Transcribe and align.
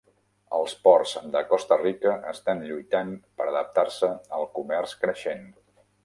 Els 0.59 0.71
ports 0.85 1.11
de 1.33 1.41
Costa 1.49 1.77
Rica 1.81 2.15
estan 2.31 2.63
lluitant 2.69 3.11
per 3.41 3.47
adaptar-se 3.51 4.09
al 4.39 4.47
comerç 4.57 4.95
creixent. 5.05 5.45